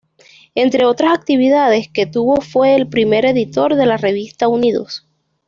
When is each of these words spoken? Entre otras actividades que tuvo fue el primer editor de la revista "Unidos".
Entre 0.55 0.83
otras 0.83 1.13
actividades 1.15 1.87
que 1.87 2.07
tuvo 2.07 2.37
fue 2.41 2.73
el 2.73 2.87
primer 2.89 3.23
editor 3.23 3.75
de 3.75 3.85
la 3.85 3.97
revista 3.97 4.47
"Unidos". 4.47 5.05